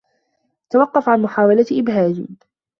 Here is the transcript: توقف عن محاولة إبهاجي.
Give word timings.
توقف 0.69 1.09
عن 1.09 1.21
محاولة 1.21 1.65
إبهاجي. 1.71 2.27